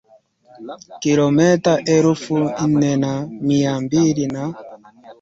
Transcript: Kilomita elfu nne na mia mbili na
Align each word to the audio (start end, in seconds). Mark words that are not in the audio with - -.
Kilomita 0.99 1.83
elfu 1.83 2.39
nne 2.67 2.97
na 2.97 3.27
mia 3.27 3.81
mbili 3.81 4.27
na 4.27 4.53